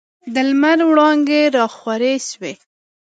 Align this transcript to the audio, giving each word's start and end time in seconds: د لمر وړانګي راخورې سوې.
د 0.33 0.35
لمر 0.49 0.79
وړانګي 0.89 1.41
راخورې 1.57 2.13
سوې. 2.29 2.53